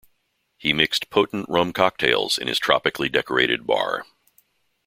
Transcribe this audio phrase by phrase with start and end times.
[0.57, 4.03] He mixed potent rum cocktails in his tropically decorated bar.